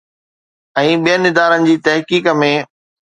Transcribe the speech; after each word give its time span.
۽ 0.83 0.95
ٻين 1.03 1.21
ادارن 1.31 1.67
جي 1.67 1.77
تحقيق 1.89 2.31
۾ 2.45 2.51